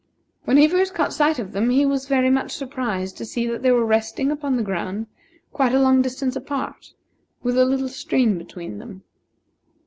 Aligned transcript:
When 0.45 0.57
he 0.57 0.67
first 0.67 0.95
caught 0.95 1.13
sight 1.13 1.37
of 1.37 1.51
them, 1.51 1.69
he 1.69 1.85
was 1.85 2.07
very 2.07 2.31
much 2.31 2.53
surprised 2.53 3.17
to 3.17 3.23
see 3.25 3.45
that 3.45 3.61
they 3.61 3.69
were 3.69 3.85
resting 3.85 4.31
upon 4.31 4.55
the 4.57 4.63
ground 4.63 5.05
quite 5.53 5.75
a 5.75 5.79
long 5.79 6.01
distance 6.01 6.35
apart, 6.35 6.93
with 7.43 7.55
a 7.55 7.65
little 7.65 7.87
stream 7.87 8.39
between 8.39 8.79
them. 8.79 9.03